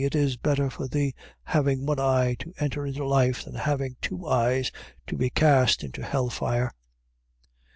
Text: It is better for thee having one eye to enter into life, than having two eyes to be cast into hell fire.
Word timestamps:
It 0.03 0.15
is 0.15 0.35
better 0.35 0.71
for 0.71 0.87
thee 0.87 1.13
having 1.43 1.85
one 1.85 1.99
eye 1.99 2.35
to 2.39 2.51
enter 2.57 2.87
into 2.87 3.05
life, 3.05 3.45
than 3.45 3.53
having 3.53 3.97
two 4.01 4.25
eyes 4.27 4.71
to 5.05 5.15
be 5.15 5.29
cast 5.29 5.83
into 5.83 6.01
hell 6.01 6.29
fire. 6.31 6.73